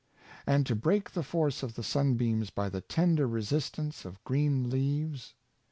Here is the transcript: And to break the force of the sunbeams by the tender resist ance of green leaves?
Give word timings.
And 0.47 0.65
to 0.65 0.73
break 0.75 1.11
the 1.11 1.21
force 1.21 1.61
of 1.61 1.75
the 1.75 1.83
sunbeams 1.83 2.49
by 2.49 2.69
the 2.69 2.81
tender 2.81 3.27
resist 3.27 3.77
ance 3.77 4.03
of 4.03 4.23
green 4.23 4.67
leaves? 4.67 5.35